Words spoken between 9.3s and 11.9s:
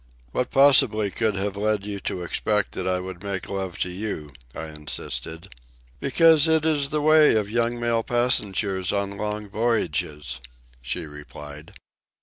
voyages," she replied.